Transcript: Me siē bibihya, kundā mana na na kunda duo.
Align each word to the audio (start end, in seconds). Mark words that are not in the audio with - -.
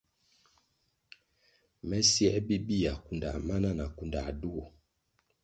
Me 1.87 1.97
siē 2.13 2.31
bibihya, 2.47 2.93
kundā 3.03 3.31
mana 3.47 3.69
na 3.75 3.77
na 3.79 3.85
kunda 3.95 4.21
duo. 4.41 4.63